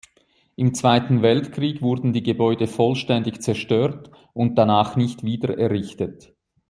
[0.55, 6.33] Im Zweiten Weltkrieg wurden die Gebäude vollständig zerstört und danach nicht wieder errichtet.